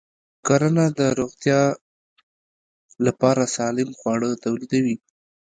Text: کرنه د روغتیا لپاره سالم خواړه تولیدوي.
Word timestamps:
کرنه 0.47 0.85
د 0.99 1.01
روغتیا 1.19 1.61
لپاره 3.05 3.43
سالم 3.55 3.89
خواړه 3.99 4.29
تولیدوي. 4.45 4.95